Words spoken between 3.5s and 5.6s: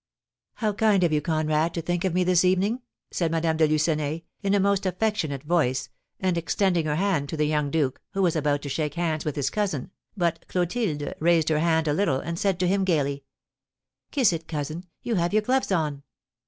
de Lucenay, in a most affectionate